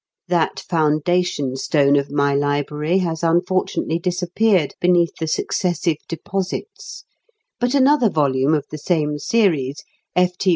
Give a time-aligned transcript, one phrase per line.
[0.29, 7.03] That foundation stone of my library has unfortunately disappeared beneath the successive deposits,
[7.59, 9.83] but another volume of the same series,
[10.15, 10.49] F.T.